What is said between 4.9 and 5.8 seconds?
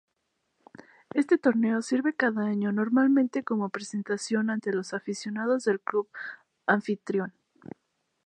aficionados del